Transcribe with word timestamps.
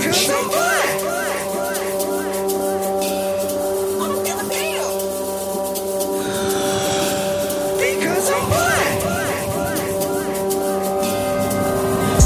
Because 0.00 0.30
I'm 0.30 0.48
black. 0.48 0.88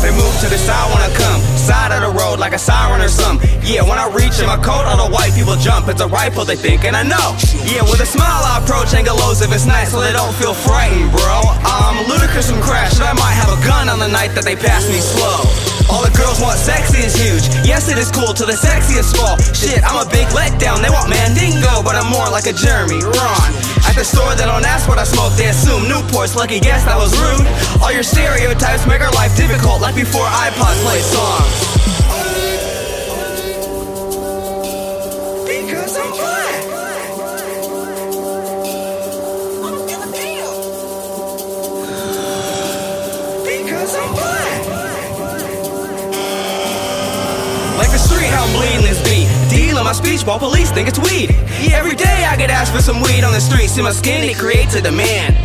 They 0.03 0.11
move 0.13 0.39
to 0.41 0.49
the 0.49 0.59
side 0.59 0.87
when 0.93 1.03
I 1.03 1.11
come. 1.17 1.41
Side 1.59 1.91
of 1.91 2.03
the 2.03 2.11
road 2.17 2.39
like 2.39 2.53
a 2.53 2.59
siren 2.59 3.01
or 3.01 3.09
something. 3.09 3.49
Yeah, 3.65 3.83
when 3.83 3.99
I 3.99 4.07
reach 4.07 4.39
in 4.39 4.47
my 4.47 4.57
coat, 4.57 4.85
all 4.87 5.09
the 5.09 5.13
white 5.13 5.35
people 5.35 5.57
jump. 5.57 5.89
It's 5.89 6.01
a 6.01 6.07
rifle 6.07 6.45
they 6.45 6.57
think, 6.57 6.85
and 6.85 6.95
I 6.95 7.03
know. 7.03 7.35
Yeah, 7.65 7.83
with 7.83 8.01
a 8.01 8.07
smile 8.07 8.45
I 8.45 8.63
approach 8.63 8.95
Angelos 8.95 9.43
if 9.43 9.51
it's 9.53 9.67
nice, 9.67 9.91
so 9.91 10.01
they 10.01 10.13
don't 10.13 10.35
feel 10.37 10.55
frightened, 10.55 11.11
bro. 11.11 11.43
I'm 11.65 12.07
ludicrous 12.07 12.51
and 12.51 12.63
crash, 12.63 12.95
and 13.01 13.05
I 13.05 13.15
might 13.15 13.35
have 13.35 13.51
a 13.51 13.61
gun 13.67 13.89
on 13.89 13.99
the 13.99 14.09
night 14.09 14.35
that 14.37 14.45
they 14.45 14.55
pass 14.55 14.87
me 14.87 15.01
slow. 15.01 15.74
All 15.91 16.03
the 16.03 16.13
girls 16.17 16.41
want 16.41 16.59
sexy 16.59 17.05
is 17.05 17.15
huge. 17.15 17.45
Yes, 17.67 17.89
it 17.89 17.99
is 17.99 18.11
cool 18.11 18.33
till 18.33 18.47
the 18.47 18.57
sexiest 18.57 19.17
fall. 19.17 19.37
Shit, 19.53 19.85
I'm 19.85 20.01
a 20.01 20.09
big 20.09 20.27
letdown. 20.33 20.81
They 20.81 20.91
want 20.91 21.09
Mandingo, 21.11 21.83
but 21.85 21.95
I'm 21.97 22.09
more 22.11 22.29
like 22.31 22.47
a 22.47 22.53
Jeremy 22.53 23.03
Ron. 23.05 23.49
At 23.85 23.95
the 23.95 24.05
store, 24.05 24.35
they 24.35 24.45
don't 24.45 24.65
ask 24.65 24.89
what 24.89 24.99
I 24.99 25.05
smoke, 25.05 25.35
they 25.37 25.49
assume 25.49 25.89
Newport's. 25.89 26.35
Lucky 26.35 26.59
guess 26.59 26.85
that 26.85 26.97
was 26.97 27.13
rude. 27.21 27.47
All 27.83 27.93
your 27.93 28.03
stereotypes 28.03 28.87
make 28.87 29.01
our 29.01 29.13
life 29.13 29.37
difficult, 29.37 29.81
like 29.81 29.95
before 29.95 30.25
iPods 30.25 30.81
play 30.83 31.01
songs. 31.05 31.53
Because 35.45 35.97
I'm 35.97 36.44
the 47.95 48.03
street, 48.03 48.27
how 48.35 48.43
I'm 48.43 48.53
bleeding 48.59 48.83
this 48.83 48.99
beat. 49.07 49.31
Dealing 49.47 49.85
my 49.87 49.95
speech 49.95 50.27
while 50.27 50.39
police 50.39 50.71
think 50.75 50.89
it's 50.91 50.99
weed. 50.99 51.31
Every 51.71 51.95
day 51.95 52.27
I 52.27 52.35
get 52.37 52.51
asked 52.51 52.75
for 52.75 52.83
some 52.83 52.99
weed 52.99 53.23
on 53.23 53.33
the 53.33 53.41
street. 53.41 53.71
See 53.71 53.83
my 53.83 53.95
skin, 53.95 54.27
it 54.27 54.37
creates 54.37 54.75
a 54.75 54.83
demand. 54.83 55.39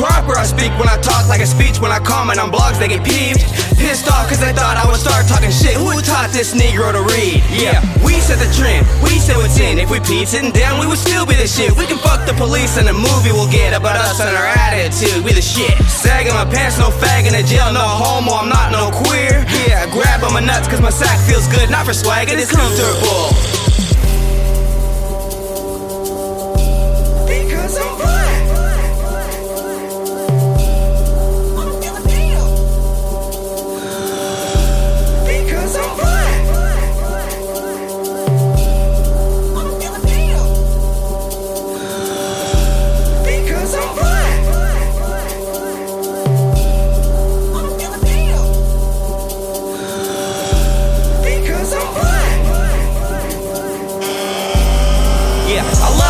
Proper, 0.00 0.32
I 0.32 0.48
speak 0.48 0.72
when 0.80 0.88
I 0.88 0.96
talk 1.04 1.28
like 1.28 1.44
a 1.44 1.46
speech. 1.46 1.76
When 1.76 1.92
I 1.92 2.00
comment 2.00 2.40
on 2.40 2.48
blogs, 2.48 2.80
they 2.80 2.88
get 2.88 3.04
peeved. 3.04 3.44
Pissed 3.76 4.08
off 4.08 4.28
cause 4.28 4.40
they 4.40 4.52
thought 4.52 4.80
I 4.80 4.84
would 4.88 5.00
start 5.00 5.28
talking 5.28 5.52
shit. 5.52 5.76
Who 5.76 5.88
taught 6.00 6.32
this 6.32 6.56
Negro 6.56 6.88
to 6.92 7.04
read? 7.04 7.44
Yeah, 7.52 7.80
we 8.04 8.16
set 8.20 8.40
the 8.40 8.48
trend, 8.56 8.84
we 9.04 9.20
say 9.20 9.36
what's 9.36 9.60
in. 9.60 9.76
If 9.76 9.88
we 9.88 10.00
peed 10.00 10.28
sitting 10.28 10.52
down, 10.52 10.80
we 10.80 10.86
would 10.88 11.00
still 11.00 11.24
be 11.24 11.36
the 11.36 11.48
shit. 11.48 11.72
We 11.76 11.84
can 11.84 11.96
fuck 12.00 12.24
the 12.24 12.36
police 12.36 12.76
and 12.76 12.88
the 12.88 12.96
movie 12.96 13.32
will 13.32 13.48
get 13.48 13.76
about 13.76 13.96
us 13.96 14.20
and 14.20 14.28
our 14.28 14.48
attitude. 14.52 15.24
We 15.24 15.32
the 15.32 15.44
shit. 15.44 15.76
Sagging 15.88 16.32
my 16.36 16.44
pants, 16.44 16.76
no 16.76 16.92
fag 16.92 17.28
in 17.28 17.32
the 17.32 17.44
jail, 17.44 17.72
no 17.72 17.84
homo, 17.84 18.40
I'm 18.40 18.48
not 18.48 18.72
no 18.72 18.92
queer. 19.04 19.44
Yeah, 19.64 19.88
grab 19.92 20.24
on 20.24 20.29
my 20.40 20.46
nuts 20.46 20.68
cause 20.68 20.80
my 20.80 20.90
sack 20.90 21.18
feels 21.28 21.46
good, 21.48 21.70
not 21.70 21.86
for 21.86 21.92
swag, 21.92 22.30
it 22.30 22.38
is 22.38 22.50
comfortable. 22.50 23.59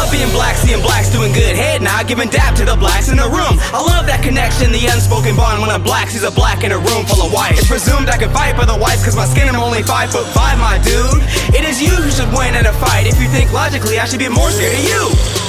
Love 0.00 0.10
being 0.10 0.32
black, 0.32 0.56
seeing 0.56 0.80
blacks 0.80 1.12
doing 1.12 1.32
good. 1.32 1.54
Head 1.56 1.82
nod, 1.82 2.08
giving 2.08 2.28
dap 2.28 2.56
to 2.56 2.64
the 2.64 2.76
blacks 2.76 3.08
in 3.12 3.16
the 3.16 3.28
room. 3.28 3.60
I 3.76 3.80
love 3.84 4.08
that 4.08 4.24
connection, 4.24 4.72
the 4.72 4.80
unspoken 4.88 5.36
bond 5.36 5.60
when 5.60 5.68
a 5.68 5.78
black 5.78 6.08
sees 6.08 6.24
a 6.24 6.32
black 6.32 6.64
in 6.64 6.72
a 6.72 6.80
room 6.80 7.04
full 7.04 7.20
of 7.20 7.32
whites. 7.32 7.60
It's 7.60 7.68
presumed 7.68 8.08
I 8.08 8.16
can 8.16 8.32
fight 8.32 8.56
for 8.56 8.64
the 8.64 8.76
whites, 8.76 9.04
cause 9.04 9.16
my 9.16 9.28
skin 9.28 9.48
I'm 9.48 9.60
only 9.60 9.82
five 9.82 10.10
foot 10.10 10.26
five, 10.32 10.56
my 10.58 10.80
dude. 10.80 11.20
It 11.52 11.68
is 11.68 11.82
you 11.82 11.92
who 11.92 12.10
should 12.10 12.32
win 12.32 12.56
in 12.56 12.64
a 12.64 12.72
fight. 12.80 13.06
If 13.06 13.20
you 13.20 13.28
think 13.28 13.52
logically, 13.52 13.98
I 13.98 14.06
should 14.06 14.20
be 14.20 14.28
more 14.28 14.48
scared 14.50 14.72
of 14.72 14.84
you. 14.84 15.39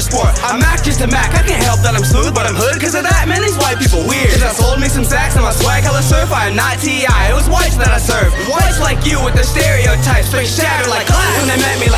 Sport. 0.00 0.32
I 0.44 0.56
mac 0.56 0.82
just 0.82 1.00
a 1.00 1.08
mac. 1.08 1.32
I 1.32 1.42
can't 1.42 1.62
help 1.62 1.80
that 1.80 1.94
I'm 1.96 2.04
smooth, 2.04 2.34
but 2.34 2.44
I'm 2.44 2.56
hood 2.56 2.76
cause 2.80 2.94
of 2.94 3.04
that. 3.04 3.24
Man, 3.28 3.40
these 3.40 3.56
white 3.56 3.80
people 3.80 4.04
weird. 4.04 4.36
Cause 4.36 4.44
I 4.44 4.52
sold 4.52 4.78
me 4.80 4.88
some 4.88 5.04
sacks 5.04 5.34
and 5.34 5.44
my 5.44 5.52
swag 5.52 5.84
color 5.84 6.02
surf. 6.02 6.30
I 6.32 6.52
am 6.52 6.56
not 6.56 6.78
TI. 6.78 7.06
It 7.06 7.36
was 7.36 7.48
whites 7.48 7.76
that 7.80 7.88
I 7.88 8.00
served. 8.00 8.36
Whites 8.50 8.78
like 8.80 9.02
you 9.08 9.22
with 9.24 9.34
the 9.34 9.44
stereotypes, 9.44 10.28
straight 10.28 10.50
shattered 10.50 10.92
like 10.92 11.08
glass. 11.08 11.40
When 11.40 11.48
they 11.48 11.60
met 11.60 11.80
me. 11.80 11.88